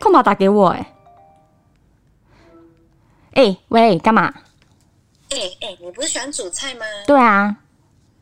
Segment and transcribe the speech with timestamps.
[0.00, 0.94] 空跑打给我哎、
[3.32, 4.32] 哎、喂，干嘛？
[5.30, 6.84] 哎哎，你不是喜欢煮菜吗？
[7.06, 7.56] 《对啊，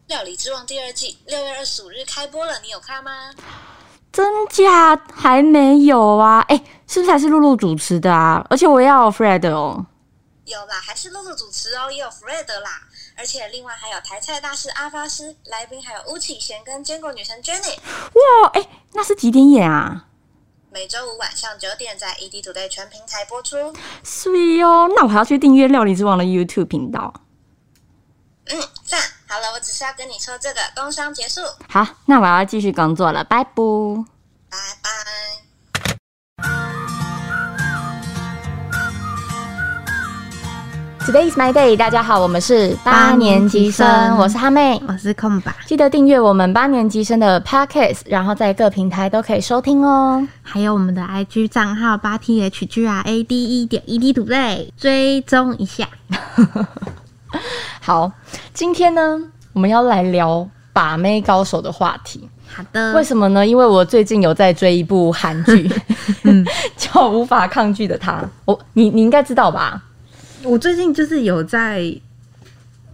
[0.08, 3.30] 料理之王》第二季六月二十五日开播了，你有看吗？
[4.12, 6.44] 真假还没有啊？
[6.48, 8.44] 哎、是不是还是露露主持的啊？
[8.50, 9.86] 而且我也要有 Fred 哦。
[10.46, 12.82] 有啦，还是露露主持哦，也有 Fred 啦，
[13.16, 17.76] 而且另外还有台菜大师阿发师，来宾还有巫启贤跟坚果女神 Jenny。
[17.76, 20.06] 哇，哎、那是几点演啊？
[20.76, 23.56] 每周五晚上九点在 ED Today 全平台播出。
[24.04, 24.28] 是
[24.60, 27.14] 哦，那我还要去订阅料理之王的 YouTube 频道。
[28.44, 29.00] 嗯，赞。
[29.26, 33.54] 好了，我只是要跟你说这个，工商结束，好，那我要继续工作了，拜拜。
[34.50, 34.90] 拜拜。
[41.06, 44.82] Today is my day，大家好，我们是八年级生我是哈妹。
[44.88, 50.26] 我是空吧，记得订阅我们八年级生的 Podcast，然后在各平台都可以收听哦。
[50.42, 55.86] 还有我们的 IG 账号八 T H G R A D E 点 E D 土类，追踪一下。
[57.80, 58.10] 好，
[58.52, 59.16] 今天呢，
[59.52, 62.28] 我们要来聊把妹高手的话题。
[62.52, 63.46] 好的，为什么呢？
[63.46, 65.70] 因为我最近有在追一部韩剧，
[66.76, 68.12] 叫《无法抗拒的他》。
[68.44, 69.80] 我你你应该知道吧？
[70.42, 71.92] 我最近就是有在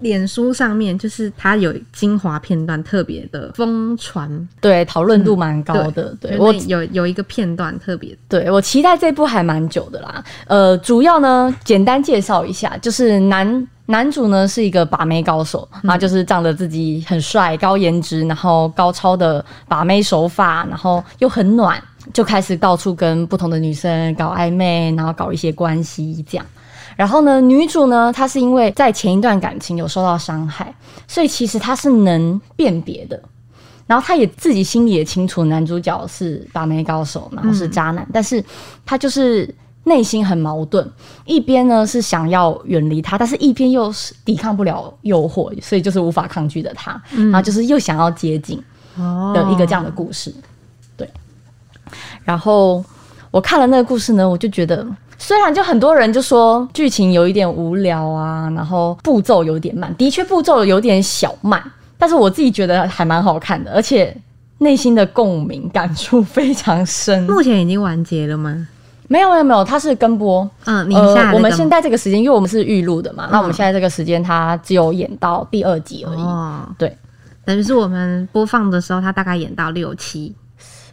[0.01, 6.13] 脸书上面，就是它有精华片段特别的疯传，对，讨论度蛮高的。
[6.21, 10.25] 对就我有有一个片段特别对我期待这部还蛮久的啦。
[10.49, 21.81] 呃，主要呢，简单介绍一下，就是男男主呢是一个把妹高手，然后就是仗着自己很帅、高颜值，然后高超的把妹手法，然后又很暖，
[22.13, 26.45] 就开始到处跟不同的女生搞暧昧，然后搞一些关系这样。
[26.97, 30.75] 然后呢，女主呢，她是因为在前一段感情有受到伤害，
[31.09, 33.21] 所以其实她是能辨别的。
[33.87, 38.45] 然后她也自己心里也清楚，男主角是把妹高手，然后是渣男，但是
[38.85, 39.53] 她就是
[39.85, 40.89] 内心很矛盾，
[41.25, 48.63] 一边呢是想要远离他，但是一边又是抵抗不了诱惑，所以就是无法抗拒的他，然后就是又想要接近
[48.97, 50.33] 哦的一个这样的故事。
[50.97, 51.11] 对，
[52.25, 52.85] 然后
[53.31, 54.87] 我看了那个故事呢，我就觉得。
[55.23, 61.63] 虽然就很多人就说剧情有一点无聊啊，然后步骤有点慢，的确步骤有点小慢，
[61.97, 64.15] 但是我自己觉得还蛮好看的，而且
[64.59, 67.23] 内心的共鸣感触非常深。
[67.23, 68.67] 目前已经完结了吗？
[69.07, 76.97] 没有没有没有，它是跟播，嗯，你下呃我们现在这个时间，因为我们是预录的嘛，那我们现在这个时间它只有演到第二集而已，哦，对，
[77.45, 80.35] 等于是我们播放的时候，它大概演到六七，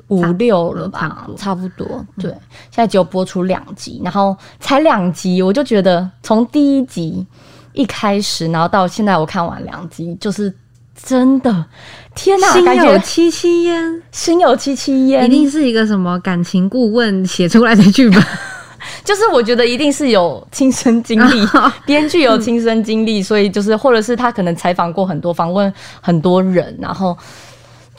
[0.10, 2.06] 五六了吧差不，多。
[2.20, 7.26] 对，现在只有播出两集，然后才两集，我就觉得从第一集
[7.74, 10.54] 一开始，然后到现在我看完两集，就是
[11.02, 11.66] 真的，
[12.14, 18.22] 天哪，心有戚戚焉，心有戚戚焉，一定是一个什么感情顾问写出来的剧本。
[19.04, 21.48] 就是我觉得一定是有亲身经历，
[21.86, 27.18] 编剧有亲身经历，所以就是或者是他可能采访过很多、访问很多人，然后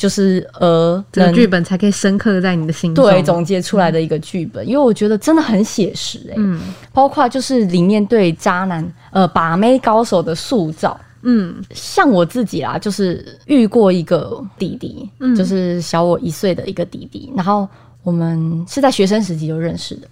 [0.01, 3.05] 就是呃，能这个剧本才可以深刻的在你的心中。
[3.05, 6.59] 对总结出来的一个剧本，因为我觉得真的很写实哎、嗯
[6.91, 10.99] 包括就是里面对渣男呃把妹高手的塑造。
[11.23, 17.69] 嗯像我自己啦，就是遇过一个弟弟，嗯就是小我一岁的一个弟弟，然后
[18.03, 20.09] 我们是在学生时期就认识的。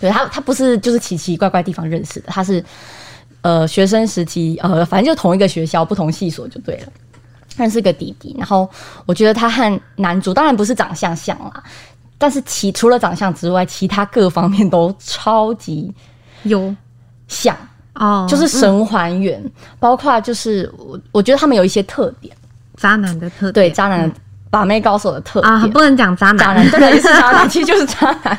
[0.00, 2.64] 对他，他不是就是奇奇怪怪地方认识的，他是
[3.42, 6.86] 呃学生时期呃反正就同一个学校不同系所就对了。
[7.56, 8.68] 认识个弟弟，然后
[9.06, 11.62] 我觉得他和男主当然不是长相像啦，
[12.18, 15.92] 但是其除了长相之外，其他各方面都超级
[16.44, 16.74] 有。
[17.28, 17.56] 像。
[17.94, 19.42] 哦，就是神还原，
[19.78, 22.34] 包括就是我我觉得他们有一些特点，
[22.76, 23.52] 渣男的特点。
[23.52, 24.10] 对渣男
[24.50, 28.38] 把妹高手的特点，啊，不能讲渣男，渣男对也是渣男， 其实就是渣男，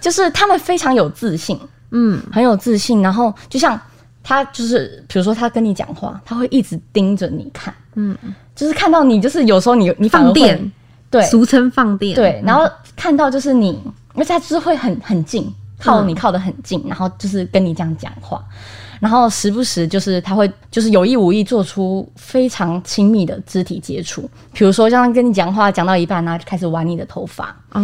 [0.00, 1.58] 就是他们非常有自信，
[1.90, 2.20] 嗯。
[2.32, 3.80] 很有自信，然后就像
[4.22, 8.16] 他就是比如说他跟你讲话，他会一直盯着你看，嗯，
[8.54, 10.72] 就是看到你就是有时候你你放电，
[11.10, 11.22] 对。
[11.26, 13.80] 俗称放电，对，然后看到就是你，
[14.14, 18.42] 而且他就是会很很近，靠你靠得很近，然后就是跟你这样讲话，
[19.02, 27.80] 然后时不时就是他会就是有意无意做出非常亲密的肢体接触，比如说像跟你讲话讲到一半，然后就开始玩你的头发，哦，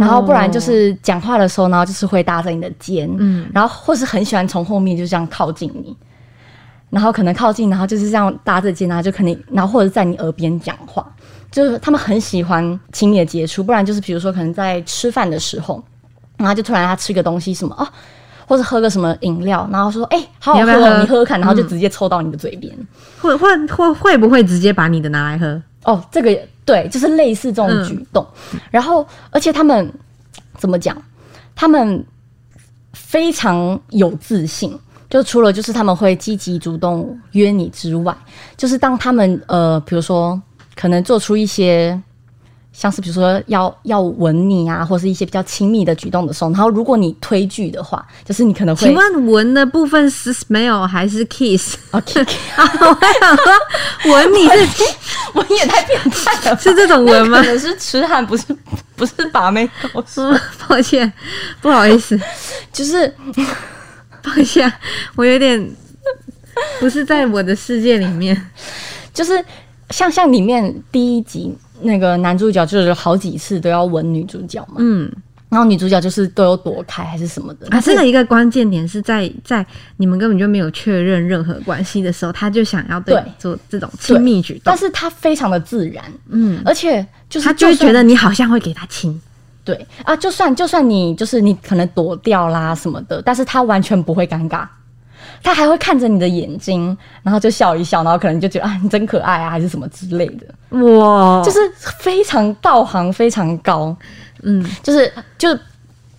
[0.00, 3.46] 然后不然就是讲话的时候，然后就是会搭着你的肩，嗯。
[3.52, 5.94] 然后或是很喜欢从后面就这样靠近你。
[6.88, 11.06] 然后可能靠近，然后就是这样搭着肩，然后就肯定，然后或者在你耳边讲话，
[11.50, 15.84] 就是他们很喜欢亲密的接触，不然就是比如说可能在吃饭的时候，
[16.38, 17.86] 然后就突然他吃个东西什么哦，
[18.46, 22.72] 或者喝个什么饮料，然后说哎、好好喝哦，你要不要喝你喝喝看，然后就直接凑到你的嘴边。
[23.20, 25.62] 会会会会不会直接把你的拿来喝？
[25.84, 28.26] 哦，这个对，就是类似这种举动。
[28.70, 29.92] 然后，而且他们
[30.58, 30.96] 怎么讲？
[31.54, 32.04] 他们
[32.92, 34.78] 非常有自信。
[35.10, 38.12] 就除了就是他们会积极主动约你之外，
[38.56, 40.40] 就是当他们呃，比如说
[40.74, 42.00] 可能做出一些
[42.76, 52.20] 像是比如说要要吻你啊，或是一些比较亲密的举动的时候，然后如果你推拒的话，就是你可能会请问吻的部分是 smell 还是 kiss？OK，
[52.56, 54.84] 啊，我想说吻你是
[55.34, 57.46] 我也太变态了，是这种吻吗可？
[57.46, 58.44] 能是痴汉，不是
[58.96, 61.10] 不是把妹高手，嗯， 抱歉，
[61.62, 62.20] 不好意思，
[62.72, 63.06] 就是
[64.20, 64.72] 抱歉，
[65.14, 65.70] 我有点
[66.80, 68.50] 不是在我的世界里面。
[69.12, 69.44] 就是
[69.90, 75.10] 像像里面第一集那个男主角就是有好几次都要吻女主角嘛，嗯，
[75.48, 79.64] 然后女主角就是都有躲开还是什么的，啊，这个一个关键点是在在
[79.96, 83.22] 你们根本就没有确认任何关系的时候，他就想要对对。
[83.26, 84.62] 你做这种亲密举动。
[84.64, 89.20] 但，是他非常的自然，嗯，而且就是他就会觉得你好像会给他亲，
[89.64, 89.86] 对。
[90.04, 94.66] 啊，就算就算你就是你可能躲掉啦什么的，但是他完全不会尴尬，
[95.44, 101.58] 他还会看着你的眼睛，然后就笑一笑，然后可能就觉得啊你真可爱啊，还是什么之类的，哇，就是
[102.00, 103.94] 非常道行非常高，
[104.42, 104.64] 嗯。
[104.82, 105.56] 就是就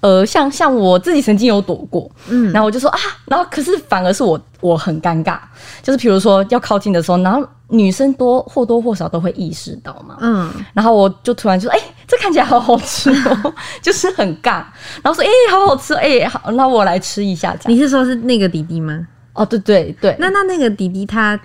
[0.01, 2.51] 呃像像我自己曾经有躲过，嗯。
[2.53, 5.39] 然后我就说啊，然后可是反而是我我很尴尬，
[5.81, 14.63] 就是比如说要靠近的时候，然后女生多或多或少都会意识到嘛，嗯，然后我就突然就说：“哎、这看起来好好吃哦， 就是很尬。”
[15.01, 17.75] 然后说：“哎、好好吃，哎、好，那我来吃一下。”这样。
[17.75, 19.07] 你是说是那个弟弟吗？
[19.35, 21.39] 哦，对对对，那那那个弟弟他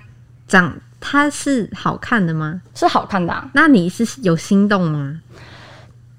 [0.49, 2.61] 长他是好看的吗？
[2.75, 5.21] 是好看的、啊，那你是有心动吗？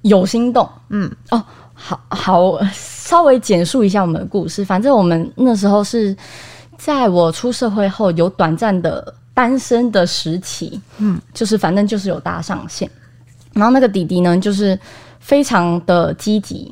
[0.03, 1.43] 有心动嗯哦。
[1.83, 4.63] 好好，稍微简述一下我们的故事。
[4.63, 6.15] 反正我们那时候是
[6.77, 12.87] 在我出社会后有短暂的单身的时期，嗯，就是反正就是有搭上线。
[13.53, 14.79] 然后那个弟弟呢，就是
[15.19, 16.71] 非常的积极，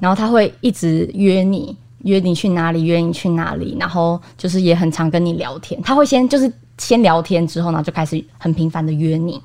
[0.00, 1.76] 然后他会一直约你，
[2.06, 5.80] 约你去哪里，约你去哪里，然后就是也很常跟你聊天。
[5.82, 9.40] 他会先就是先聊天之后，呢就开始很频繁的约你，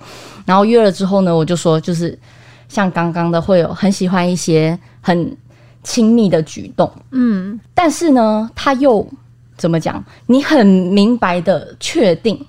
[0.45, 2.17] 然后约了之后呢，我就说就是
[2.69, 5.35] 像刚刚的会有很喜欢一些很
[5.83, 9.05] 亲密的举动，嗯，但是呢，他又
[9.57, 10.03] 怎么讲？
[10.27, 12.39] 你很明白的确定，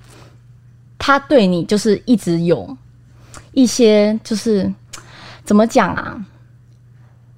[0.99, 2.77] 他对你就是一直有
[3.53, 4.71] 一些就是
[5.45, 6.25] 怎么讲啊？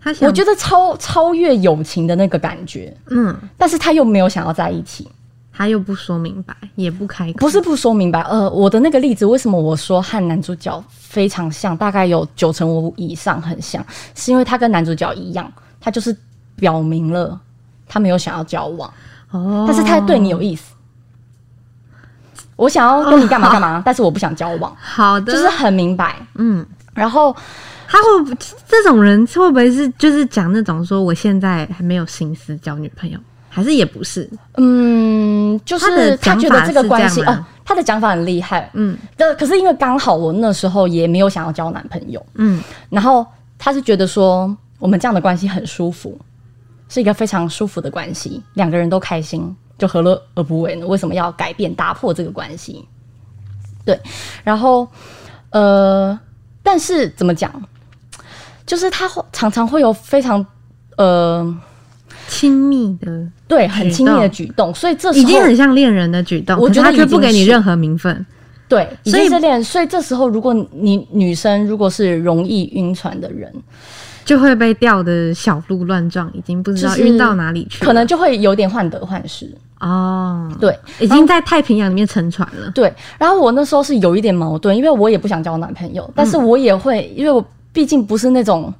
[0.04, 5.08] 他想我觉得超超越友情的那个感觉，嗯，但是他又没有想要在一起，
[5.50, 8.20] 他又不说明白，也不开口，不是不说明白。
[8.20, 13.82] 呃，我的那个例子，为什么我说和男主角非常像，大概有九成五以上很像，
[14.14, 16.14] 是因为他跟男主角一样，他就是
[16.56, 17.40] 表明了
[17.88, 18.92] 他没有想要交往。
[19.30, 20.74] 哦，但是他对你有意思。
[22.56, 26.14] 我想要跟你干嘛干嘛，但是我不想交往， 好的，就是很明白。
[26.34, 26.64] 嗯。
[26.94, 27.34] 然后
[27.94, 28.34] 他会不
[28.66, 33.16] 这种人会不会是就是讲那种说我现在还没有心思交女朋友，
[33.48, 34.28] 还是也不是？
[34.54, 38.68] 嗯，就他的是他觉得这个关系哦，他的讲法很厉害。
[38.72, 42.60] 嗯这可是因为刚好我那时候也没有想要交男朋友，嗯
[42.90, 43.24] 然后
[43.56, 46.18] 他是觉得说我们这样的关系很舒服，
[46.88, 50.84] 是一个非常舒服的关系，两个人都开心，就何乐而不为呢？
[50.84, 52.84] 为什么要改变打破这个关系？
[53.84, 53.96] 对，
[54.42, 54.88] 然后
[55.50, 56.18] 呃，
[56.60, 57.52] 但是怎么讲，
[58.66, 60.44] 就是他会常常会有非常
[60.96, 61.56] 呃
[62.28, 68.24] 亲密的，对很亲密的举动，所以这时候已经很像恋人的举动，我觉得他却不给你任何名分。
[68.66, 73.52] 对，已所以经是恋人，所以这时候如果你女生如果是容易晕船的人，
[74.24, 79.54] 就会被吊的小鹿乱撞，已经不知道晕到哪里去，可能就会有点患得患失。
[79.80, 82.70] 哦，对，已经在太平洋里面沉船了。
[82.70, 87.44] 对，然后我那时候是有一点矛盾，因为我也不想交男朋友，但是我也会，因为我
[87.74, 88.72] 毕竟不是那种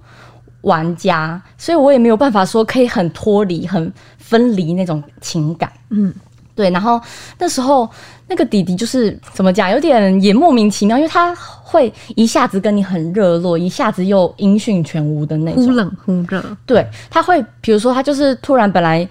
[0.62, 5.70] 玩家，所以我也没有办法说可以很脱离、很分离那种情感。
[5.90, 6.14] 嗯，
[6.54, 6.70] 对。
[6.70, 6.98] 然后
[7.38, 7.86] 那时候
[8.26, 15.66] 那个弟弟就是怎么讲，有点也莫名其妙，因为他会一下子跟你很热络，一下子又音讯全无的那种。
[15.66, 19.06] 忽冷忽热，对，他会比如说他就是突然本来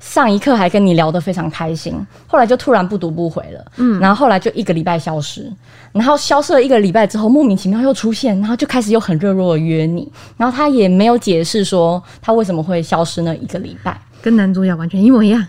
[0.00, 1.94] 上一课还跟你聊得非常开心，
[2.26, 5.50] 后来就突然不读不回了，嗯，然后后来就一个礼拜消失，
[5.92, 14.00] 然后消失了一个礼拜之后，莫名其妙又出现，然后就开始又很热络的约你，然后他也没有解释说他为什么会消失那一个礼拜。
[14.22, 15.44] 跟男主角完全一模一样。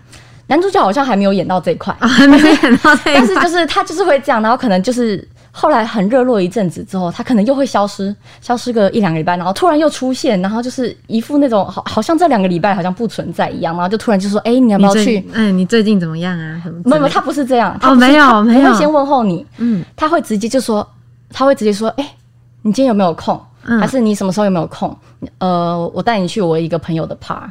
[0.48, 3.48] 男主角好像还没有演到这一块，啊，还没演到这一 但是就。
[3.48, 5.28] 是他就是会这样，然后可能就是
[5.60, 16.62] 后来很热络一阵子之后，他可能又会消失，消失个一两个礼拜，然后突然又出现，然后就是一副那种好好像这两个礼拜好像不存在一样，然后就突然就说：“哎、你要不要去最？”哎，你最近怎么样啊？
[16.86, 20.88] 没有，没有他不是这样，他不是没有没有他先问候你，嗯，他会直接就说，
[21.34, 22.16] 他会直接说：“哎、
[22.62, 23.40] 你今天有没有空？
[23.66, 24.98] 嗯还是你什么时候有没有空？
[25.40, 27.42] 呃，我带你去我一个朋友的 par，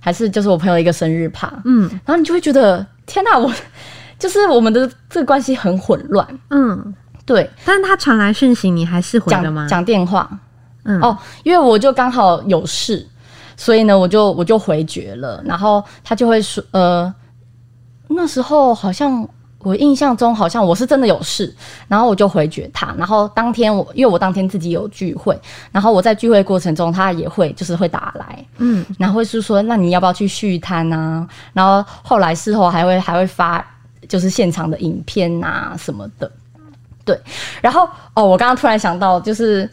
[0.00, 3.50] 还是就是我朋友一个生日 par，嗯然后你就会觉得天哪，我
[4.18, 6.26] 就是我们的这个关系很混乱。
[6.50, 6.92] 嗯，
[7.28, 9.68] 对，但是他传来讯息，你还是回了吗讲？
[9.68, 10.26] 讲电话，
[10.84, 13.06] 嗯哦，因为我就刚好有事，
[13.54, 15.42] 所以呢，我就我就回绝了。
[15.44, 17.14] 然后他就会说，呃，
[18.08, 21.54] 那时候好像我印象中好像我是真的有事，
[21.86, 22.94] 然后我就回绝他。
[22.96, 25.38] 然后当天我因为我当天自己有聚会，
[25.70, 31.28] 然后我在聚会过程中，他也会就是会打来，嗯，然后会是说，那你要不要去续摊啊？
[31.52, 33.62] 然后后来事后还会还会发
[34.08, 36.30] 就是现场的影片啊什么的，
[37.08, 37.20] 对。
[37.60, 39.68] 然后哦，我刚刚突然想到，就是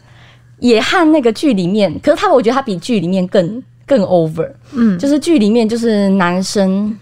[0.58, 6.96] 也和那个剧里面，可是他我觉得他比剧里面更更 over，嗯就是剧里面就是男生。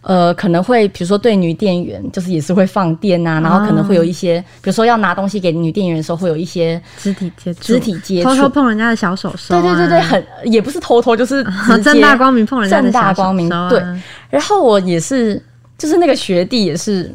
[0.00, 11.44] 呃，可能会比如说对女店员，就是也是会放电啊，然后可能会有一些，比如说要拿东西给女店员的时候，会有一些肢体接触，肢体接触，偷偷碰人家的小手手、啊，对对对对，很也不是偷偷，就是
[11.82, 13.82] 正大光明碰人家的正大光明对。
[14.30, 15.42] 然后我也是，
[15.76, 17.12] 就是那个学弟也是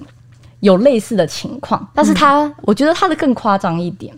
[0.64, 4.14] 有类似的情况，但是他、嗯我觉得他的更夸张一点。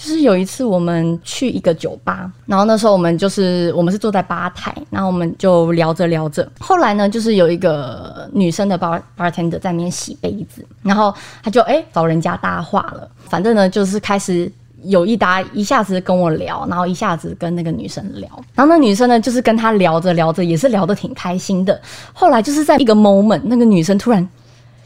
[0.00, 14.48] 就是有一次我们去一个酒吧，然后那时候我们就是我们是坐在吧台，然后我们就聊着聊着，后来呢就是有一个女生的 bar bartender 在那边洗杯子，然后他就哎、找人家搭话了，反正呢就是开始
[14.84, 21.80] 有一搭一下子跟我聊，然后一下子跟那个女生聊，然后那女生呢就是跟他聊着聊着也是聊得挺开心的，
[22.12, 24.28] 后来就是在一个 moment，那个女生突然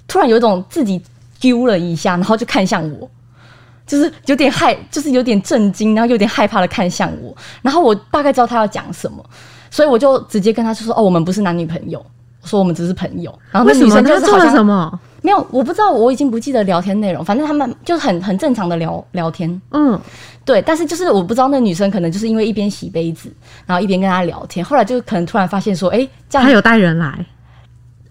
[0.06, 1.02] 突然有一种自己
[1.40, 3.08] 丢了一下，然后就看向我。
[3.84, 9.22] 就是有点害，就是有点震惊，然后有点害怕的看向我，然后我大概知道他要讲什么，
[9.70, 11.98] 所以我就直接跟他就说：“哦，我们不是男女朋友，
[12.40, 14.98] 我说我们只是朋友。”然后那女生就是好像什么？
[15.20, 20.00] 没有，我不知道，我已经不记得聊天内容，反正他们就是很很正常的聊聊天，嗯，
[20.44, 23.30] 对，但是就是我不知道那女生可能就是因为一边洗杯子，
[23.66, 26.46] 然后一边跟他聊天，后来就可能突然发现说，哎，这样。
[26.46, 27.26] 他有带人来，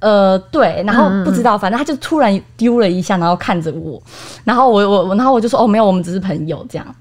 [0.02, 4.02] 呃，对，然后不知道，反正他就突然丢了一下，然后看着我，
[4.44, 6.96] 然后我我我，然后我就说哦，没有，我们只是朋友这样，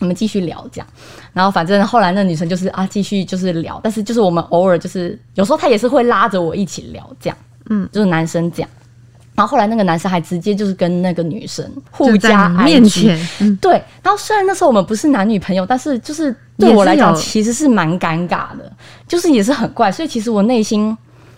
[0.00, 0.86] 我们继续聊这样，
[1.32, 7.36] 然后反正后来那女生就是啊，继续就是聊，但是就是我们偶尔就是有时候她也是会拉着我一起聊这样，
[7.70, 8.68] 嗯，就是男生这样，
[9.34, 18.70] 然后后来那个男生还直接就是跟那个女生互加你面前，嗯，对，然后虽然那时候我们不是男女朋友，但是就是对我来讲其实是蛮尴尬的，
[19.08, 20.94] 就是也是很怪，所以其实我内心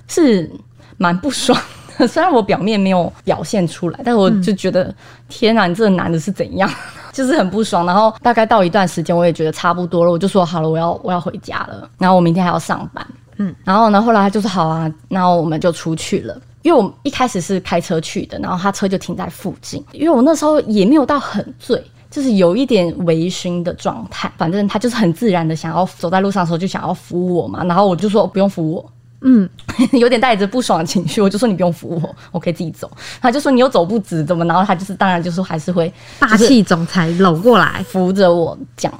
[0.08, 0.50] 是
[0.96, 1.58] 蛮不爽
[1.98, 2.06] 的。
[2.08, 4.92] 虽然我表面没有表现出来，但是我就觉得、
[5.28, 6.68] 天哪，你这个男的是怎样？
[7.12, 7.86] 就是很不爽。
[7.86, 11.88] 然后大概到一段时间，我也觉得差不多了，我就说好了，我要我要回家了。
[11.98, 16.36] 然后我明天还要上班，嗯，然后呢，后来他就说好啊，然后我们就出去了。
[16.62, 19.84] 因为我一开始是开车去的，然后他车就停在附近。
[19.92, 24.32] 因为我那时候也没有到很醉，就是有一点微醺的状态。
[24.36, 28.90] 反正他就是很自然的想要走在路上的时候就想要扶我嘛，然后我就说不用扶我，
[29.26, 29.48] 嗯，
[29.98, 32.90] 有点带着不爽的情绪，我就说你不用扶我，我可以自己走。
[33.22, 34.44] 他就说你又走不直，怎么？
[34.44, 38.92] 然后他就是当然就是还是会霸气总裁搂过来，扶着我讲，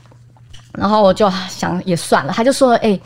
[0.73, 2.99] 然后我就想也算了，他就说，哎、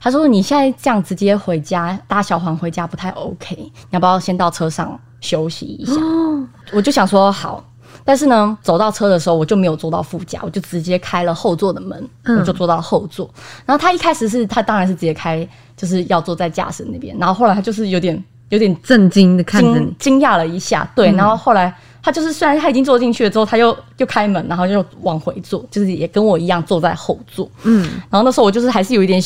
[0.00, 5.94] 他说你现在这样直接回家搭小黄回家不太 OK，你要不要先到车上休息一下？
[6.00, 7.64] 哦，我就想说好，
[8.02, 13.28] 但是呢，走到车的时候我就没有坐到副驾，我就直接开了后座的门，嗯我就坐到了后座。
[13.66, 15.46] 然后他一开始是他当然是直接开，
[15.76, 27.50] 就是要坐在驾驶那边，然后后来他就是有点有点震惊的看着惊你，惊讶了一下，对，然后后来他就是虽然他已经坐进去了之后，他又又开门，然后又往回坐，就是也跟我一样坐在后座。
[27.62, 29.22] 嗯，然后那时候我就是还是有一点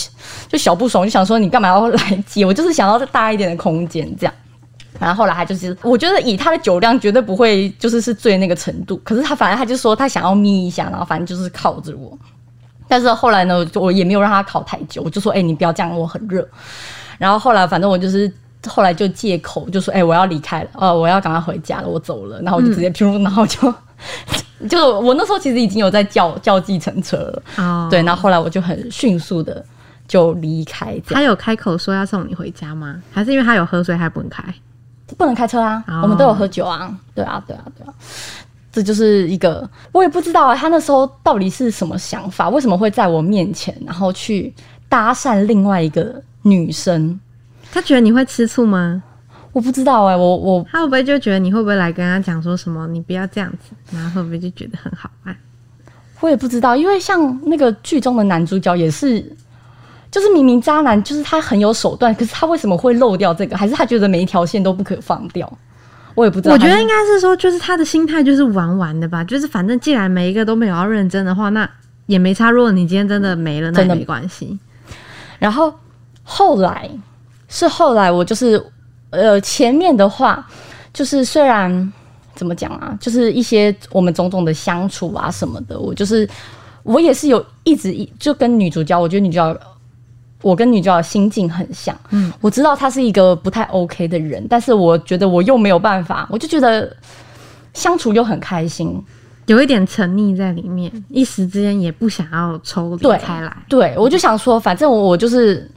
[0.48, 2.54] 就小不爽，就想说你干嘛要来接我？
[2.54, 4.34] 就是想要再大一点的空间这样。
[4.98, 12.16] 然后后来他就是，我觉得以他的酒量绝对不会就是是醉那个程度，可是他反正他就说他想要眯一下，然后反正就是靠着我。
[12.88, 16.46] 但是后来呢，我也没有让他烤太久，我就说，哎、你不要这样，我很热。
[17.18, 18.32] 然后后来反正我就是
[18.66, 22.40] 后来就借口就说，哎、我要离开了，呃，我要赶快回家了，我走了。
[22.40, 23.72] 然后我就直接噗，然后就
[24.68, 29.64] 就我那时候其实已经有在叫叫计程车了，哦，对，然后后来我就很迅速的
[30.08, 33.00] 就离开，他有开口说要送你回家吗？
[33.12, 34.42] 还是因为他有喝，所以他不能开？
[35.16, 37.94] 不能开车啊，哦我们都有喝酒啊，对啊，对啊，对啊。
[38.70, 44.54] 这就是一个，我也不知道啊，他那时候到底是什么想法，为什么会在我面前，然后去
[44.88, 47.18] 搭讪另外一个女生？
[47.72, 49.02] 他觉得你会吃醋吗？
[49.52, 52.86] 我不知道哎、我我他会不会就觉得你会不会来跟他讲说什么？
[52.88, 55.34] 你不要这样子，然后会不会就觉得很好玩？
[56.20, 59.34] 我也不知道，因为像那个剧中的男主角也是，
[60.10, 63.56] 就是明明渣男，就是他很有手段，可是他为什么会漏掉这个？
[63.56, 65.50] 还是他觉得每一条线都不可放掉？
[66.14, 66.54] 我也不知道。
[66.54, 71.68] 我觉得应该是说，就是他的心态就是玩玩的吧，就是反正既然每一个都没有要认真的话，那
[72.06, 72.50] 也没差。
[72.50, 74.58] 如果你今天真的没了，那也没关系。
[75.38, 75.72] 然后
[76.22, 76.90] 后来
[77.48, 78.60] 是后来我就是
[79.10, 80.44] 呃前面的话
[80.92, 81.92] 就是虽然
[82.34, 86.28] 怎么讲啊，就是一些我们种种的相处啊什么的，我就是
[86.82, 89.60] 我也是有一直一就跟女主角，我觉得女主角。
[90.42, 96.94] 我跟女主角心境很像，嗯，我知道她是一个不太 OK 的人，但是我觉得我又没有办法，我就觉得
[97.74, 99.02] 相处又很开心，
[99.46, 103.56] 有一点沉溺在里面，一时之间也不想要抽离开来。
[103.68, 105.68] 对，我就想说，反正我我就是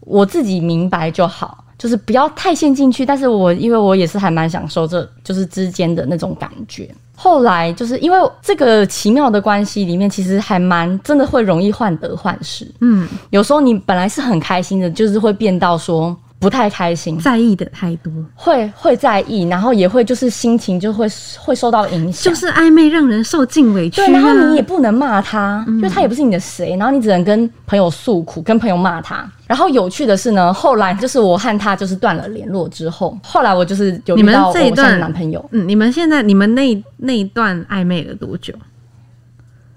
[0.00, 3.06] 我自己明白就好，就是不要太陷进去。
[3.06, 6.88] 但是我因为我也是还蛮享受这就是之间的那种感觉。
[7.22, 12.66] 后来就是因为这个奇妙的关系里面，其实还蛮真的会容易患得患失。
[12.80, 21.06] 嗯，有时候你本来是很开心的，就是会变到说不太开心，在意的太多，会会在意，然后也会就是心情就会
[21.38, 24.06] 会受到影响，就是暧昧让人受尽委屈、啊。
[24.06, 29.30] 对，然后你也不能骂他，因为他也不是你的谁，然后你只能跟朋友诉苦，跟朋友骂他。
[29.46, 35.44] 然后有趣的是呢，后来就是我和他就是断了联络之后，后来我就是有你们遇到我这一段现在的男朋友。
[35.52, 38.54] 嗯，你们现在你们那那一段暧昧了多久？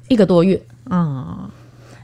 [0.07, 1.49] 一个多月，哦，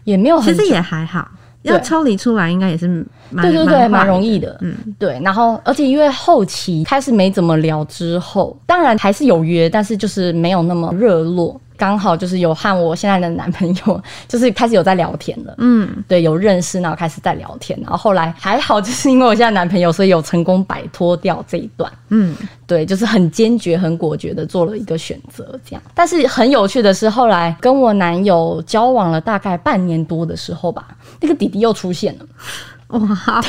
[0.04, 4.22] 也没有很，其实也还好，对要抽离出来应该也是蛮对对对，蛮容。
[4.24, 4.58] 易的。
[4.62, 11.60] 嗯，对，然后而且因为后期开始没怎么聊之后，当然还是有约，但是就是没有那么热络。
[11.80, 15.56] 刚好就是有和我现在的男朋友， 就是开始有在聊天了。
[15.58, 21.90] 嗯，对，有认识，然后开始在聊天，然后后来还好，就是因为我现在男朋友，所以有成功摆脱掉这一段。
[22.10, 22.36] 嗯，
[22.68, 25.82] 对，就是很坚决、很果决的做了一个选择，这样。
[25.96, 30.86] 但是很有趣的是，后来跟我男友交往了大概半年多的时候吧，
[31.22, 33.42] 那个弟弟又出现了，哇，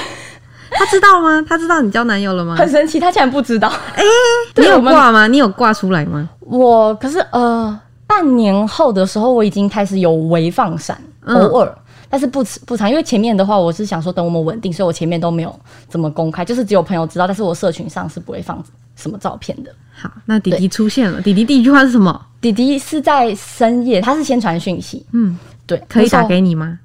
[0.73, 1.45] 他知道吗？
[1.49, 2.55] 他知道你交男友了吗？
[2.55, 3.73] 很神奇，他竟然不知道。
[4.55, 5.27] 你有挂吗？
[5.27, 6.29] 你有挂出来吗？
[6.41, 7.77] 我可是呃，
[8.11, 11.79] 半年后的时候，我已经开始有微放闪，嗯偶尔。
[12.13, 18.61] 但是不不长，因为前面的话，我是想说等我们稳定，所以我前面都没有怎么公开，就是只有朋友知道，但是我社群上是不会放
[18.97, 19.73] 什么照片的。
[19.95, 21.23] 好，那弟弟出现了。
[21.23, 22.21] 弟弟第一句话是什么？
[22.41, 26.81] 弟弟是在深夜，他是先传讯息，嗯，对，可以打给你吗？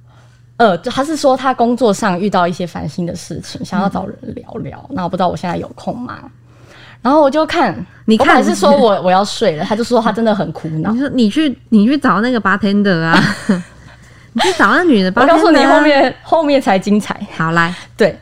[0.58, 4.90] 呃，就他是说他工作上遇到一些烦心的事情，想要找人聊聊。
[4.92, 6.20] 那我不知道我现在有空吗？
[7.06, 7.72] 然后我就看，
[8.06, 11.00] 你看我本来是说我我要睡了，他就说他真的很苦恼你。
[11.00, 13.24] 说你去你去找那个 bartender 啊，
[14.34, 15.28] 你去找那女的 bartender 我啊。
[15.28, 17.16] 告诉你，后面后面才精彩。
[17.38, 18.20] 好来，对，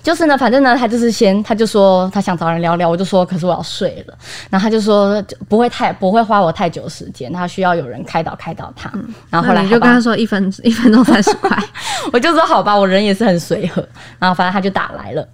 [0.00, 4.14] 就是呢，反正呢，他就是先，他就说他想找人聊聊，我就说可是我要睡了，
[4.48, 8.88] 然后他就说就不会太不会花我太久时间，他需要有人开导开导他，
[9.28, 11.58] 然后后来你就跟他说一分一分钟三十块。
[12.12, 13.84] 我就说好吧，我人也是很随和，
[14.20, 15.28] 然后反正他就打来了。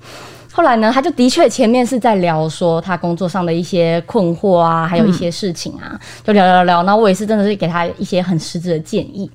[0.61, 6.83] 后来呢，他就的确前面是在聊说他工作上的一些困惑啊，还有一些事情啊，就聊聊聊。
[6.83, 9.31] 然后我也是真的是给他一些很实质的建议。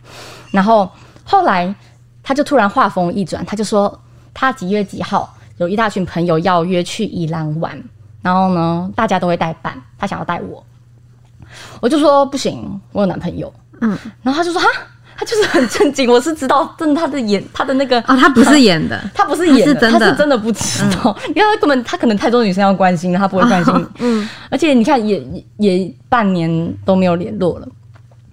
[0.52, 0.88] 然后
[1.24, 1.74] 后来
[2.22, 4.00] 他就突然话锋一转，他就说
[4.36, 7.84] 他几月几号有一大群朋友要约去宜兰玩，
[8.22, 10.64] 然后呢大家都会带伴，他想要带我，
[11.82, 13.52] 我就说不行，我有男朋友。
[13.82, 14.68] 嗯，然后他就说哈。
[15.18, 23.88] 他就是很震惊，我是知道，真的他的演，他的那个哦，他不是演的，他不是演的，他是真的不知道，因为他根本他可能太多女生要关心了，他不会关心。
[24.00, 25.20] 嗯，而且你看也，
[25.58, 27.68] 也也半年都没有联络了。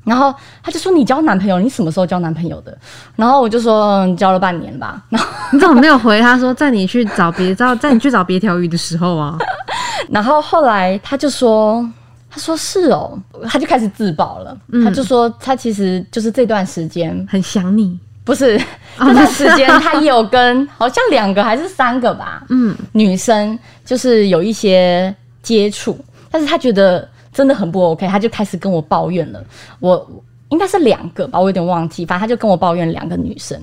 [0.04, 1.60] 然后他就说：“你交男朋友？
[1.60, 2.76] 你什么时候交男朋友的？”
[3.14, 9.38] 然后我就说：“嗯交了半年吧。”然后，你怎么没有回他说，在你去找别找在你去找别条鱼的时候啊？
[10.10, 11.88] 然后后来他就说
[12.32, 13.16] ：“他说是哦。”
[13.46, 14.58] 他就开始自爆了。
[14.82, 18.56] 他就说他其实就是这段时间很想你，不是
[18.98, 25.98] 哦这段时间，他也有跟好像两个还是三个吧，嗯，女生就是有一些接触，
[26.30, 29.44] 但是他觉得真的很不 OK，他就开始跟我抱怨了。
[29.80, 30.10] 我
[30.48, 33.60] 应该是两个吧，我有点忘记，反正他就跟我抱怨两个女生。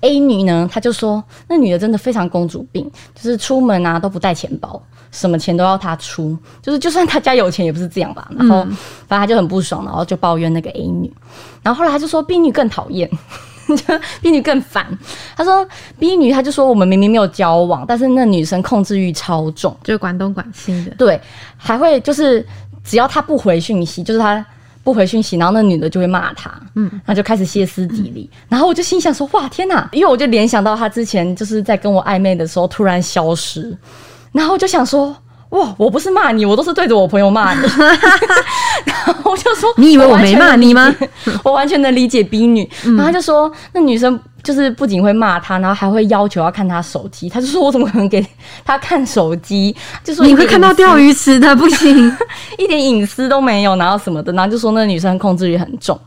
[0.00, 4.82] A 女呢，她就说那女的真的非常公主病，就是出门啊都不带钱包，
[5.12, 8.28] 什么钱都要他出，就是就算他家有钱也不是这样吧。
[8.36, 8.64] 然后
[9.06, 11.12] 反正他就很不爽，然后就抱怨那个 A 女。
[11.62, 13.08] 然后后来他就说 B 女更讨厌，
[13.68, 13.76] 就
[14.20, 14.86] B 女更烦。
[15.36, 15.66] 她说
[15.98, 20.94] B 女，她就说我们明明没有交往，但是那女生控制欲超重，就是管东管西的。
[20.96, 21.20] 对，
[21.56, 22.44] 还会就是
[22.82, 24.44] 只要她不回讯息，就是她
[24.82, 28.28] 不回讯息，然后那女的就会骂她，嗯，然后就开始歇斯底里。
[28.48, 29.88] 然后我就心想说，哇，天哪！
[29.92, 33.76] 因为我就联想到她之前就是在跟我暧昧的时候突然消失，
[34.32, 35.14] 然后我就想说。
[35.52, 35.74] 哇！
[35.76, 37.60] 我不是骂你，我都是对着我朋友骂你。
[38.86, 40.90] 然后我就说，你以为我没骂你吗？
[41.44, 42.66] 我完全 能理解 B 女。
[42.84, 47.28] 然后他就说，那女生就是不仅会骂他，然后还会要求要看他手机。
[47.28, 48.26] 他就说我怎么可能给
[48.64, 49.76] 他看手机？
[50.02, 52.16] 就说你会看到钓鱼池的，不行。
[52.56, 56.00] 一点隐私都没有，然后什么的，然后就说那女生控制欲很重。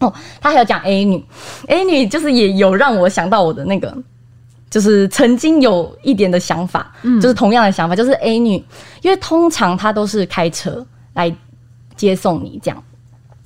[0.00, 0.12] 哦，
[0.42, 1.24] 他还有讲 A 女
[1.68, 3.96] ，A 女就是也有让我想到我的那个，
[4.70, 8.64] 就是曾经有一点的想法，就是同样的想法，就是 A 女，
[9.02, 11.34] 因为通常她都是开车来
[11.96, 12.84] 接送你这样。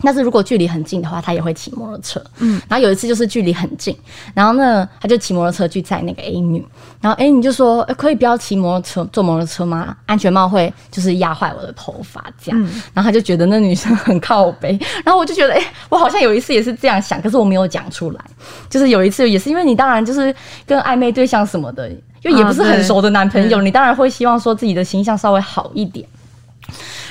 [0.05, 2.23] 但是如果距离很近的话，他也会骑摩托车。
[2.39, 3.97] 嗯，然后有一次就是距离很近，
[4.35, 6.65] 然后呢，他就骑摩托车去载那个 A 女，
[7.01, 9.97] 然后 A 女就说：“呃可以不要骑摩托车，坐摩托车吗？
[10.07, 12.61] 安全帽会就是压坏我的头发这样。
[12.93, 18.21] 然后他就觉得那女生很靠背，然后我就觉得，哎、我好像有一次也是这样想，可是我没有讲出来。
[18.69, 20.35] 就是有一次也是因为你当然就是
[20.67, 26.07] 跟暧昧对象什么的，因为也不是很熟的男朋友，对你当然会希望说自己的形象稍微好一点。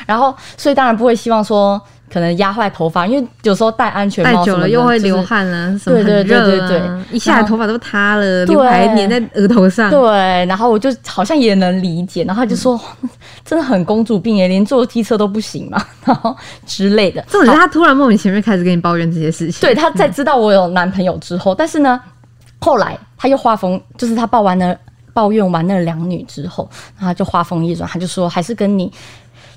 [0.05, 1.81] 然后，所以当然不会希望说
[2.13, 9.89] 可能压坏头发，因为有时候戴安全戴久帽什么的就是了又会流汗啊，什么对对对对对一下头发都塌了，对刘海粘在额头上。
[9.89, 12.79] 对，然后我就好像也能理解，然后他就说、
[13.43, 16.35] 真的很公主病耶，连坐机车都不行嘛， 然后
[16.67, 17.19] 之类的。
[17.23, 19.59] 重点是他突然莫名其妙开始跟你抱怨这些事情。
[19.59, 21.99] 对，他在知道我有男朋友之后，但是呢，
[22.59, 24.77] 后来他又话锋，就是他抱完了
[25.13, 28.91] 抱怨完那两女之后，然就话锋一转，他就说还是跟你。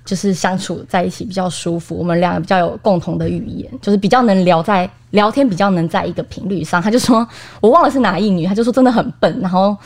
[0.07, 6.81] 就是相处在一起比较舒服，我们两个比较有共同的语言，就是比较能聊在聊天，比较能在一个频率上。
[6.81, 7.27] 他就说
[7.61, 9.77] 我忘了是哪一女，他就说真的很笨，然后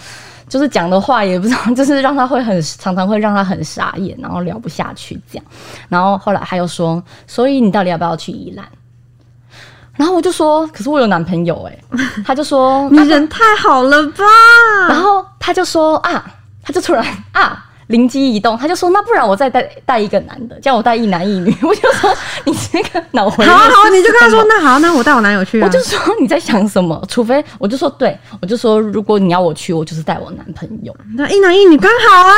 [0.47, 5.45] 就是讲的话也不知道，就是让他会很常常会让他很傻眼，然后聊不下去这样。
[5.89, 8.65] 然后后来他又说，所以你到底要不要去宜兰？
[9.97, 11.79] 然后我就说，可是我有男朋友哎、
[12.25, 14.25] 他就说，你人太好了吧？
[14.89, 16.25] 然后他就说啊，
[16.63, 17.67] 他就突然啊。
[17.91, 21.55] 灵机一动，他就说：“那不然我再带带一个男的，叫我带一男一女。
[21.63, 25.67] ”我就说：“你这个脑回路好啊好啊，你就跟他说那好，那我带我男友去啊。
[25.67, 27.03] 我就说你在想什么？
[27.09, 30.97] 除非我就说对，我就说如果你要我去，我就是带我男朋友。
[31.17, 32.35] 那一男一女刚好啊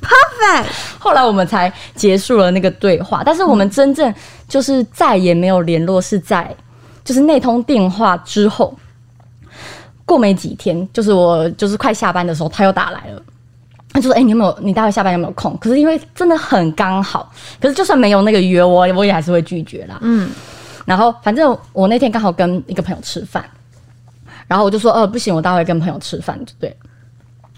[0.00, 0.66] ，perfect。
[0.98, 4.12] 后来我们才结束了那个对话，但是我们真正
[4.48, 6.56] 就是再也没有联络，是在
[7.04, 8.74] 就是那通电话之后，
[10.06, 13.22] 过没几天，就是我就是快下班的时候，他又打来了。
[13.96, 14.58] 他就说：“哎、你有没有？
[14.60, 15.56] 你待会下班有没有空？
[15.56, 19.96] 可是因为真的很刚好，可是就算没有那个约，我我也还是会拒绝啦。
[20.02, 20.28] 嗯，
[20.84, 23.42] 然后反正我那天刚好跟一个朋友吃饭，
[24.46, 26.76] 然后我就说：呃，不行，我待会跟朋友吃饭，对。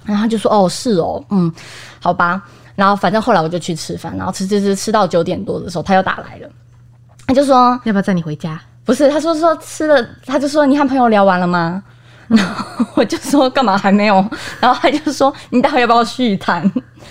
[0.05, 1.53] 然后他就说：哦，是哦，嗯，
[2.01, 2.41] 好吧。
[2.77, 6.49] 然后反正后来我就去吃饭，然后吃吃吃吃到九点多的时候，他又打来了，
[7.27, 8.61] 他就说：要不要载你回家？
[8.85, 11.83] 不是，他说说吃了，他就说你和朋友聊完了吗？
[12.29, 14.15] 然 后我就说干嘛还没有？
[14.61, 16.71] 然后他就说你待会要不要续谈？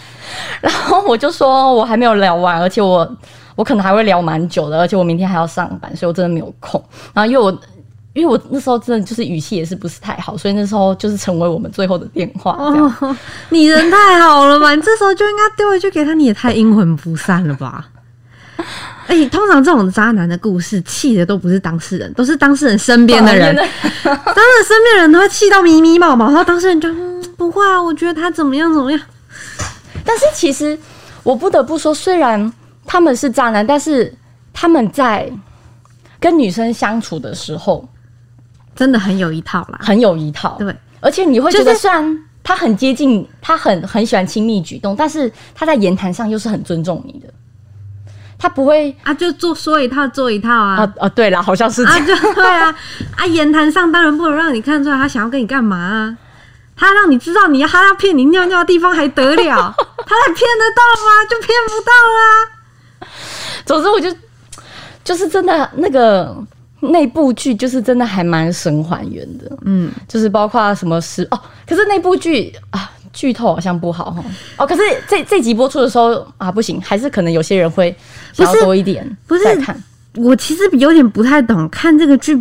[0.62, 3.10] 然后我就说我还没有聊完，而且我
[3.56, 6.84] 我可能还会聊蛮久的，而且我明天还要上班，所以我真的没有空。
[7.14, 7.52] 然后因为我
[8.14, 12.52] 因为我那时候真的就是语气也是不是太好，所以那时候就是成为我们最后的电话。
[12.52, 13.16] 哦，
[13.50, 14.74] 你人太好了吧？
[14.76, 17.88] 你这时候就应该丢回去给他，你也太阴魂不散了吧？
[19.08, 23.56] 哎、通常这种渣男的故事，气的都不是当事人，都是当事人身边的人。
[23.56, 29.00] 当然，身边人都会气到迷迷冒冒，然后当事人就嗯不会啊，我觉得他怎么样怎么样。
[30.04, 30.78] 但是其实
[31.24, 32.52] 我不得不说，虽然
[32.86, 34.14] 他们是渣男，但是
[34.54, 35.32] 他们在
[36.20, 37.88] 跟女生相处的时候
[38.76, 39.80] 真的很有一套啦。
[39.82, 40.58] 很有一套。
[40.60, 47.34] 对，而且你会觉就是得虽然他很接近，他很很喜欢亲密举动，但是他在言谈上又是很尊重你的。
[48.40, 50.76] 他不会啊，就做说一套做一套啊。
[50.78, 52.08] 啊啊，对了，好像是这啊，样。
[52.08, 52.76] 就对啊，
[53.18, 56.18] 啊，言谈上当然不能让你看出来他想要跟你干嘛啊。
[56.80, 59.36] 他让你知道你要他要骗你尿尿的地方还得了？
[60.06, 61.26] 他还骗得到吗？
[61.28, 63.10] 就骗不到啦、
[63.66, 64.16] 总之，我就
[65.04, 66.38] 就是真的那个
[66.80, 69.58] 那部剧，就是真的还蛮神还原的。
[69.66, 74.24] 嗯，就是包括什么事哦，可是那部剧啊，剧透好像不好哈。
[74.58, 77.94] 哦，可是这这集播出的时候啊，不行，还是可能有些人会
[78.32, 79.76] 想要多一点不是再看。
[80.16, 82.36] 我其实有点不太懂，看这个剧，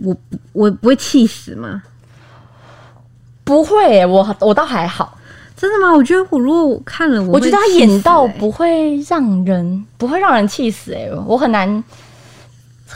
[0.00, 0.16] 我
[0.52, 1.80] 我不会气死吗？
[3.44, 5.16] 不会耶、我我倒还好，
[5.56, 5.94] 真的吗？
[5.94, 11.82] 我觉得我如果我看了，我我觉得他演到欸不会让人不会让人气死哎、我很难。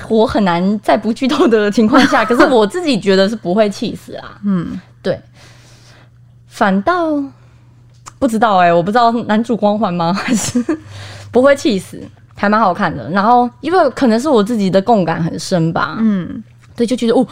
[0.08, 4.40] 我很难在不剧透的情况下， 可是我自己觉得是不会气死啊。
[4.44, 5.16] 嗯，对，
[6.54, 7.20] 反倒
[8.20, 10.12] 不知道哎、我不知道男主光环吗？
[10.14, 10.64] 还是
[11.32, 12.00] 不会气死，
[12.36, 13.10] 还蛮好看的。
[13.10, 16.42] 然后因为可能是我自己的共感很深吧，嗯，
[16.76, 17.26] 对，就觉得哦，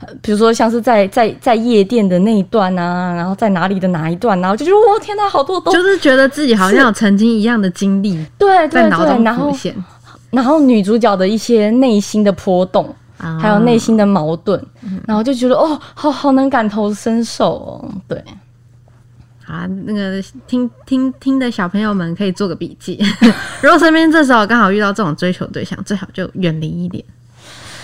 [0.00, 8.88] 呃比如说像是在在在夜店的那一段啊，然后在哪里的哪一段，然后就觉得哇天哪，好多都就是觉得自己好像有曾经一样的经历对对对，
[9.24, 9.52] 然后
[10.30, 12.94] 然后女主角的一些内心的波动。
[13.18, 14.64] 啊还有内心的矛盾，
[15.04, 18.32] 然后就觉得哦，好好能感同身受哦，对，好
[19.48, 23.02] 啊，那个听听听的小朋友们可以做个笔记。
[23.62, 27.02] 如果身边这时候刚好遇到这种追求对象，最好就远离一点。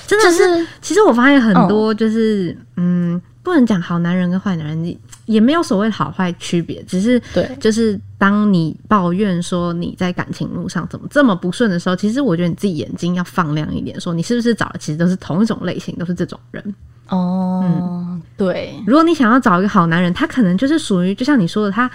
[0.07, 16.75] 真的，就是是其实我发现很多就是，嗯，不能讲好男人跟坏男人，你也没有所谓好坏区别，只是对就是当你抱怨说你在感情路上怎么这么不顺的时候，其实我觉得你自己眼睛要放亮一点，说你是不是找的其实都是同一种类型，都是这种人。
[17.11, 21.91] 哦，嗯对，如果你想要找一个好男人，他可能就是属于就像你说的，他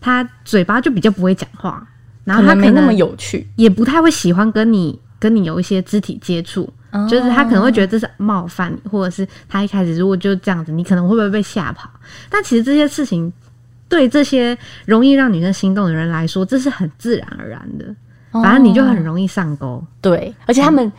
[0.00, 1.86] 他嘴巴就比较不会讲话，
[2.24, 6.68] 然后他没那么有趣，也不太会喜欢跟你跟你有一些肢体接触。
[7.08, 11.88] 就是他可能会觉得这是冒犯你，或者是他一开始如果就这样子，你可能会不会被吓跑？
[12.28, 13.32] 但其实这些事情
[13.88, 17.84] 对这些容易让女生心动的人来说，这是很自然而然的，
[18.32, 19.84] 反正你就很容易上钩。
[20.00, 20.90] 对，而且他们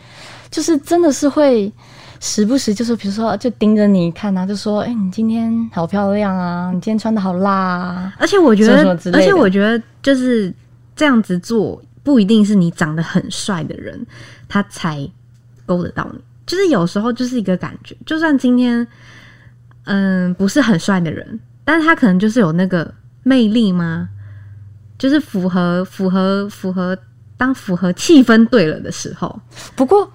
[0.50, 1.72] 就是真的是会
[2.20, 10.52] 时不时就是比如说就盯着你看啊，就说哎、你今天好漂亮啊，你今天穿的好辣啊，而且我觉得而且我觉得就是
[10.94, 14.06] 这样子做，不一定是你长得很帅的人，
[14.48, 15.08] 他才
[15.66, 16.20] 勾得到你。
[16.46, 18.86] 就是有时候就是一个感觉，就算今天
[19.84, 24.08] 嗯不是很帅的人，但是他可能就是有那个魅力吗？
[24.98, 26.96] 就是符合符合符合
[27.36, 29.40] 当符合气氛对了的时候，
[29.74, 30.10] 不过。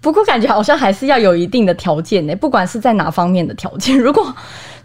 [0.00, 3.98] 不过感觉好像还是要有一定的条件呢，不管是在哪方面的条件。
[3.98, 4.34] 如果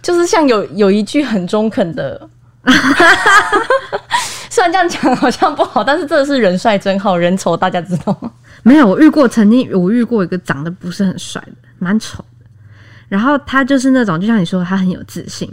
[0.02, 2.30] 就是像有有一句很中肯的
[4.50, 8.32] 虽然这样讲好像不好，但是这是人帅真好人丑大家知道吗？
[8.70, 12.46] 没有，我遇过，曾经我遇过一个长得不是很帅的，蛮丑的。
[13.08, 15.52] 然后他就是那种，就像你说，他很有自信。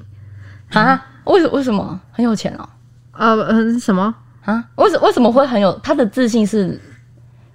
[0.70, 1.02] 啊？
[1.24, 2.68] 为什为什么很有钱哦？
[3.12, 4.14] 呃呃，什么？
[4.44, 4.62] 啊？
[4.76, 6.78] 为什为什么会很有他的自信是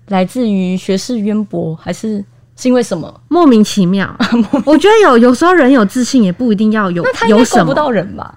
[0.08, 2.18] 来自于学识渊博，还是
[2.56, 3.22] 是因为什么？
[3.28, 4.14] 莫名其妙。
[4.66, 8.36] 我觉得有有时候人有自信也不一定要有那他应有什么，不到人吧？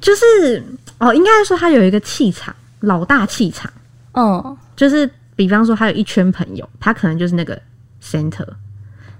[0.00, 0.62] 就是
[0.98, 3.72] 哦，应该说他有一个气场，老大气场。
[4.12, 7.60] 嗯，就是比方说他有一圈朋友，他可能就是那个
[8.02, 8.46] center，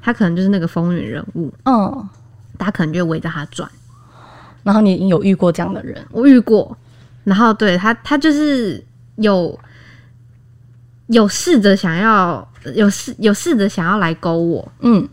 [0.00, 2.09] 他可能就是那个风云人物，嗯，
[2.57, 3.68] 大家可能就围着他转。
[4.62, 6.03] 然后你有遇过这样的人？
[6.11, 6.77] 我遇过，
[7.24, 8.83] 然后对他，他就是
[9.16, 9.59] 有
[11.09, 14.72] 有试着想要有试有试着想要来勾我。
[14.81, 15.07] 嗯，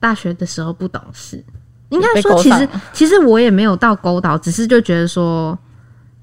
[0.00, 1.44] 大学的时候不懂事，
[1.90, 5.58] 应该说其实其实我也没有到勾到，只是就觉得说，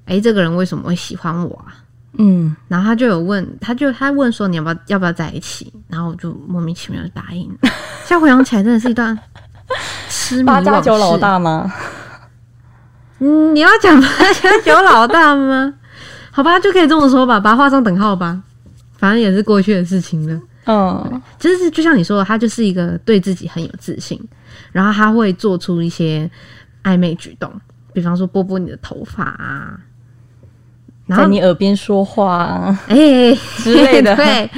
[0.06, 1.83] 哎、这个人为什么会喜欢我啊？
[2.18, 7.56] 嗯，然后他就有问，他就他问说你要不要要不要在一起，然后我就莫名其妙就答应了。
[8.04, 9.18] 现在回想起来，真的是一段
[10.08, 10.86] 痴迷八加往事。
[10.86, 11.72] 九老大吗？
[13.20, 15.74] 嗯，你要讲八加九老大吗？
[16.30, 18.42] 好吧，就可以这么说吧，把它画上等号吧。
[18.96, 20.40] 反正也是过去的事情了。
[20.66, 24.18] 嗯，就是就像你说的，他就是一个对自己很有自信，
[24.72, 26.30] 然后他会做出一些
[26.82, 27.52] 暧昧举动，
[27.92, 29.78] 比方说拨拨你的头发啊，
[31.06, 32.96] 然后在你耳边说话、啊、哎、
[33.58, 34.50] 之类的，对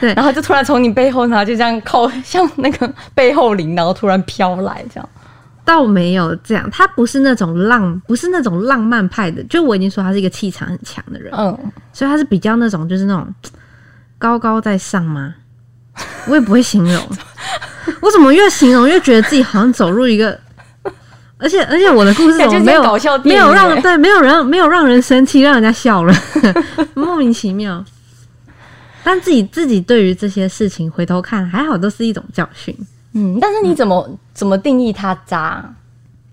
[0.00, 5.08] 对，然后就突然从你背后，然后就这样靠像那个背后灵，然后突然飘来这样。
[5.64, 9.42] 倒没有这样，他不是那种浪，不是那种浪漫派的。
[9.44, 11.58] 就我已经说他是一个气场很强的人，嗯，
[11.90, 13.26] 所以他是比较那种就是那种
[14.18, 15.34] 高高在上吗？
[16.26, 17.02] 我也不会形容，
[18.02, 20.38] 我怎么越形容越觉得自己好像走入一个，
[21.44, 26.14] 而且而且我的故事没有没搞笑没有让欸对没有人没有让人生气，让人家 笑了，
[26.94, 27.84] 莫名其妙。
[29.02, 32.74] 但自己自己对于这些事情回头看，还好都是一种教训。
[33.12, 35.62] 嗯，但是你怎么、怎么定义他渣？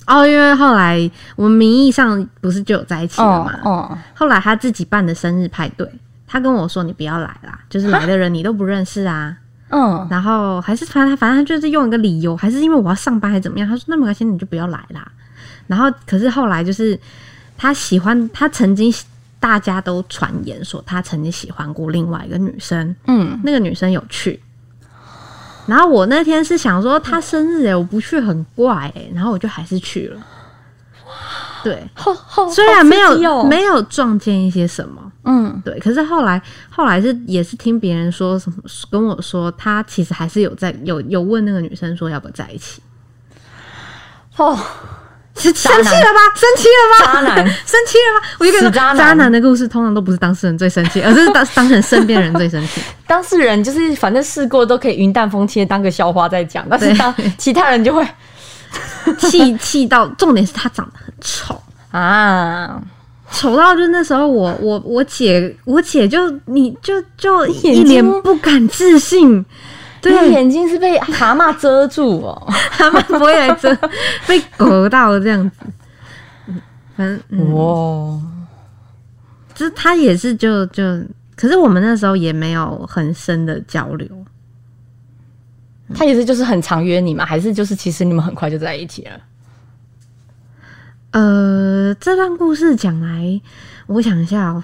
[0.08, 5.86] 哦，因为后来我们名义上不是就有在一起了哦嘛，哦，后来他自己办的生日派对，
[6.26, 9.36] 他跟我说：“你不要来啦，就是来的人你都不认识啊。”
[9.72, 13.68] 嗯，然后还是反正反正他就是用一个理由，还是因为我要上班还是怎么样？
[13.68, 15.10] 他说：“那没关系，你就不要来啦。”
[15.68, 17.00] 然后可是后来就是
[17.58, 18.94] 他喜欢，他曾经
[19.40, 24.42] 大家都传言说他曾经喜欢过另外一个女生，嗯，那个女生有去。
[25.68, 30.20] 然后我那天是想说他生日哎，我不去很怪哎，然后我就还是去了。
[31.64, 38.58] 对，好好，虽然没有、没有撞见一些什么，嗯，对，可是后来后来是也是听别人说什么
[38.90, 42.82] 跟我说，他其实还是有在有有问那个女生说要不要在一起，
[44.38, 44.58] 哦，
[45.36, 46.20] 生渣男生气了吧？
[46.36, 47.14] 生气了吧？
[47.14, 47.48] 渣男。
[47.66, 48.28] 生气了吧？
[48.40, 48.98] 我就跟你说，渣男。
[48.98, 52.82] 渣男的故事通常都不是当事人最生气，而是当当成身边人最生气。
[53.06, 58.06] 当事人就是反正试过都可以云淡风轻地当个笑话在讲，但是当其他人就会
[59.20, 62.82] 气气到，重点是他长得很丑，啊，
[63.32, 69.46] 丑到就那时候我我我姐我姐就你就就一脸不敢置信，你
[70.02, 72.48] 对，眼睛是被蛤蟆遮住哦。
[72.50, 73.76] 蛤蟆不会来遮
[74.28, 75.56] 被狗到这样子。
[76.48, 76.62] 嗯
[76.98, 78.22] 反正嗯，哇，
[79.56, 80.84] 就是他也是就就，
[81.36, 84.08] 可是我们那时候也没有很深的交流。
[85.96, 87.26] 他也是就是很常约你吗？
[87.26, 89.12] 还是就是其实你们很快就在一起了？
[91.12, 93.42] 呃，这段故事讲来，
[93.88, 94.64] 我想一下哦，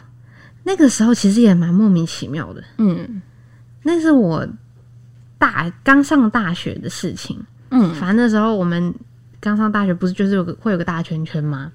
[0.64, 2.64] 那个时候其实也蛮莫名其妙的。
[2.78, 3.22] 嗯
[3.84, 4.46] 那是我
[5.38, 7.42] 大刚上大学的事情。
[7.70, 8.94] 嗯反正那时候我们
[9.40, 11.72] 刚上大学，不是就是有个会有个大圈圈吗？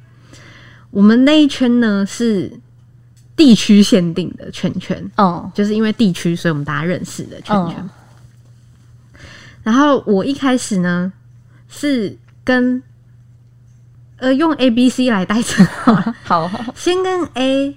[0.90, 2.52] 我们那一圈呢是
[3.36, 7.76] 地区限定的圈圈，哦就是因为地区，所以我们大家认识的圈圈。
[7.78, 7.90] 嗯
[9.62, 11.12] 然后我一开始呢
[11.68, 12.82] 是跟
[14.22, 15.66] 呃用 A B C 来代称
[16.24, 16.42] 好。
[16.42, 17.76] 了，好先跟 A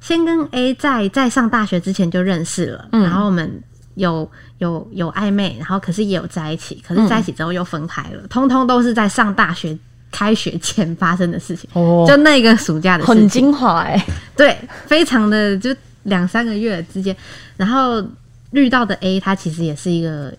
[0.00, 3.02] 先跟 A 在在上大学之前就认识了，嗯。
[3.02, 3.62] 然后我们
[3.94, 9.78] 有有有暧昧，然后可是也有在一起，可是在一起之后又分开了，通通都是在上大学
[10.10, 12.04] 开学前发生的事情，哦。
[12.06, 13.14] 就那个暑假的事情。
[13.20, 13.42] 很情。
[13.42, 17.16] 精华哎、对，非常的就两三个月之间，
[17.56, 18.04] 然后
[18.50, 20.32] 遇到的 A 他其实也是一个，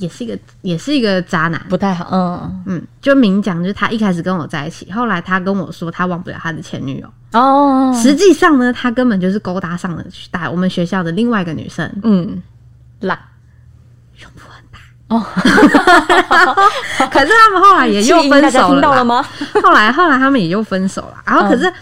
[0.00, 2.08] 也是一个也是一个渣男，不太好。
[2.10, 2.62] 嗯。
[2.66, 7.08] 嗯，就明讲就是他一开始跟我在一起，后来他跟我说他忘不了他的前女友，
[7.38, 12.42] 哦，实际上呢，他根本就是勾搭上了大我们学校的另外一个女生，嗯。
[13.00, 13.18] 懒
[14.16, 15.20] 胸部很大，哦，
[17.10, 19.24] 可是他们后来也又分手了，听到了吗？
[19.62, 21.72] 后来后来他们也又分手了，然后可是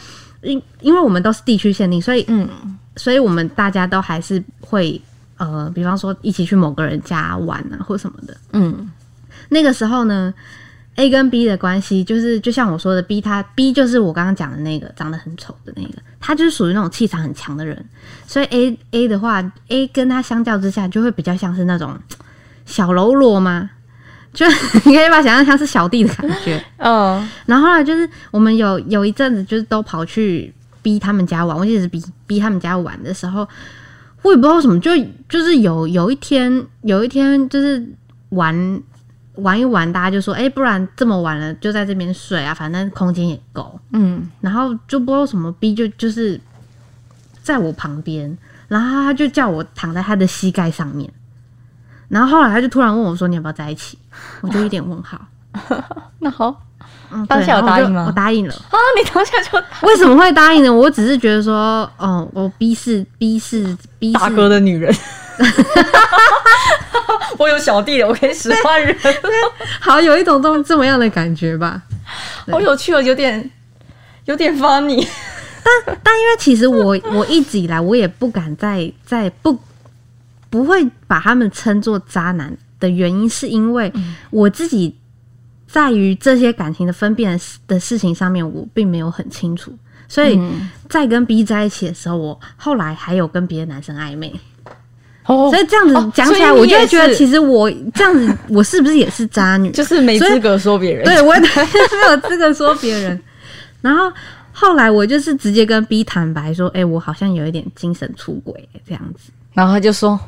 [0.43, 2.49] 因因为我们都是地区限定，所以嗯。
[2.97, 5.01] 所以我们大家都还是会
[5.39, 8.37] 呃，比方说一起去某个人家玩啊，或什么的。
[8.53, 8.91] 嗯
[9.49, 10.35] 那个时候呢
[10.97, 17.83] ，A 跟 B 的关系就是，就像我说的，B 他 B 就是我刚刚讲的那个长得很丑的那个，他就是属于那种气场很强的人，
[18.27, 21.99] 所以 A A 的话，A 跟他相较之下，就会比较像是那种
[22.67, 23.71] 小喽啰吗？
[24.35, 24.45] 就
[24.85, 26.63] 你可以把想象像是小弟的感觉。
[26.77, 33.49] 嗯 然后后来就是我们有有一阵子就是都跑去 B 他们家玩，我记得是 B B 他们家玩的时候，
[34.23, 34.91] 我也不知道为什么，就
[35.29, 37.85] 就是有有一天有一天就是
[38.31, 38.83] 玩
[39.37, 43.79] 玩一玩，大家就说，哎、不然这么晚了就在这边睡啊，反正空间也够。
[43.93, 46.39] 嗯然后就不知道为什么逼就就是
[47.43, 51.11] 在我旁边，然后他就叫我躺在他的膝盖上面，
[52.09, 53.97] 然后后来他就突然问我说：“你要不要在一起？”
[54.43, 55.21] 我就一点问号。
[56.19, 56.67] 那好
[57.11, 58.55] 嗯，当下有答应吗我答应了。
[58.55, 60.73] 啊，你当下就为什么会答应呢？
[60.73, 64.95] 我只是觉得说，哦，我 B 是 B 是 B 是大哥的女人。
[67.39, 68.97] 我有小弟了，我可以使唤人，
[69.81, 71.81] 好有一种这么这么样的感觉吧。
[72.51, 73.49] 好有趣哦，有点
[74.25, 75.07] 有点 funny。
[75.87, 79.57] 但但因为其实我我一直以来我也不敢再再不
[80.51, 83.93] 不会把他们称作渣男的原因，是因为
[84.31, 84.97] 我自己
[85.71, 89.71] 在于这些感情的分辨的事情上面，我并没有很清楚。
[90.09, 94.33] 所以嗯在跟 B 在一起的时候，我后来还有跟别的男生暧昧，
[95.27, 99.71] 哦所以这样子哦讲起来，我就会觉得其实我这样子， 我是不是也是渣女？
[99.71, 101.05] 就是没资格说别人。
[101.05, 101.49] 对我也 没
[102.09, 103.21] 有资格说别人。
[103.83, 104.11] 然后
[104.51, 109.31] 后来我就是直接跟 B 坦白说，哎、我好像有一点精神出轨这样子。
[109.53, 110.19] 然后他就说，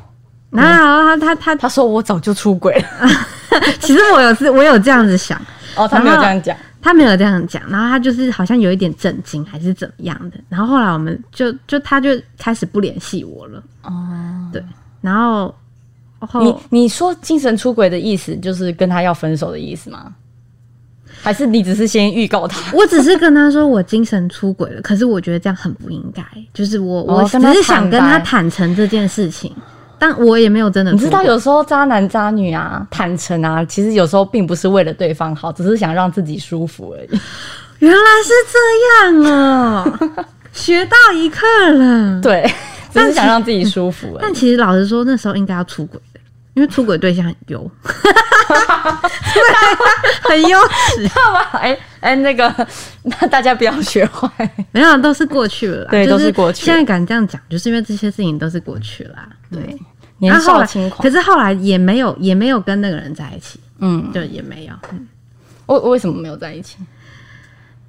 [0.51, 3.09] 然后他他他他说我早就出轨了。
[3.79, 5.41] 其实我有是，我有这样子想，
[5.75, 6.55] 哦，他没有这样讲。
[6.83, 10.37] 他没有这样讲，然后他就是好像有一点震惊还是怎么样的。
[10.49, 12.09] 然后后来我们就就他就
[12.39, 13.63] 开始不联系我了。
[13.83, 13.91] 哦，
[14.51, 14.63] 对，
[14.99, 15.53] 然后
[16.19, 20.11] 后你你说精神出轨的意思就是跟他要分手的意思吗？
[21.21, 22.75] 还是你只是先预告他？
[22.75, 26.23] 我只是跟他说我精神出轨了，可是我觉得这样很不应该。
[26.51, 29.55] 就是我我只是想跟他坦诚这件事情，
[30.01, 37.19] 但我也没有真的你知道有时候渣男渣女啊，坦诚啊，其实有时候并不是为了对方好，只是想让自己舒服而已。
[37.77, 39.99] 原来是这样哦，
[40.51, 42.19] 学到一课了。
[42.19, 42.51] 对，
[42.91, 44.33] 只是想让自己舒服而但已。
[44.33, 46.19] 其实老实说，那时候应该要出轨的，
[46.55, 49.41] 因为出轨对象很优， 对
[50.23, 50.59] 很优
[50.95, 51.07] 质。
[51.09, 51.41] 干嘛？
[51.59, 52.51] 哎哎，那个，
[53.03, 54.27] 那大家不要学坏。
[54.71, 55.91] 没有，都是过去了啦。
[55.91, 59.29] 对就都是过去现在敢这样讲，就是因为这些事情都是过去了啦。
[59.51, 59.77] 对，
[60.21, 61.01] 年然后后来少轻狂。
[61.03, 61.11] 可。
[61.11, 65.07] 是后来也没有，也没有跟那个人在一起，嗯，就也没有，嗯。
[65.67, 66.77] 为为什么没有在一起？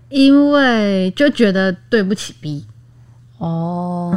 [0.09, 2.67] 因为就觉得对不起 B，
[3.39, 4.15] 哦，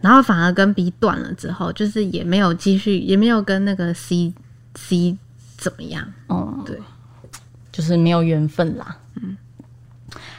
[0.00, 4.34] 然后反而跟 B 断了之后，就是也没有继续，也没有跟那个 C
[4.74, 5.16] C
[5.56, 6.04] 怎么样。
[6.26, 6.76] 哦，对，
[7.70, 8.96] 就是没有缘分啦。
[9.14, 9.36] 嗯，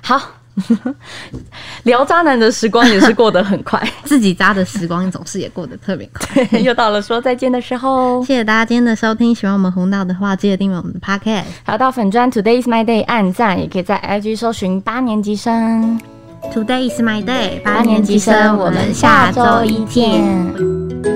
[0.04, 0.22] 好，
[1.84, 6.43] 聊渣男的时光也是过得很快， 自己渣的时光总是也过得特别快。
[6.60, 8.24] 又到了说再见的时候。
[8.26, 11.43] 谢谢大家今天的收听，喜欢我们红道的话，记得订阅我们的 Podcast。
[11.64, 15.99] 还有到粉砖 Today is my day 按赞，也可以在 IG 搜寻八年级生。
[16.53, 21.14] Today is my day，八年级生，我们下周一见。